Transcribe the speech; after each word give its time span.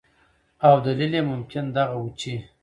او 0.67 0.73
دلیل 0.85 1.11
یې 1.17 1.21
ممکن 1.31 1.65
دغه 1.75 1.95
ؤ 2.03 2.07
چې 2.19 2.33